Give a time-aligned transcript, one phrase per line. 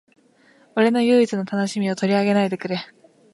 [0.75, 2.87] 俺の唯一の楽しみを取り上げないでくれ